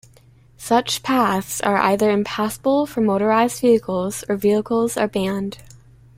[0.57, 5.59] Such paths are either impassable for motorized vehicles, or vehicles are banned.